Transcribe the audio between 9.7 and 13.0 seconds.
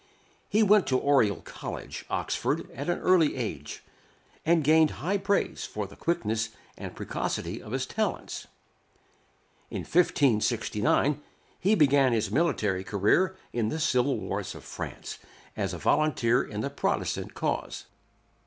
1569 he began his military